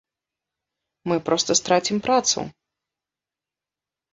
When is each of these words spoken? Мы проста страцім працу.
Мы 1.11 1.17
проста 1.27 1.51
страцім 1.61 1.97
працу. 2.07 2.39